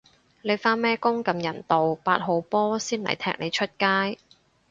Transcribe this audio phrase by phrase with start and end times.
[0.41, 4.17] 你返咩工咁人道，八號波先嚟踢你出街